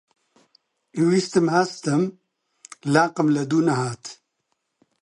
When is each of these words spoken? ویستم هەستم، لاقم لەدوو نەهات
ویستم 1.09 1.47
هەستم، 1.55 2.01
لاقم 2.93 3.27
لەدوو 3.35 3.65
نەهات 3.67 4.03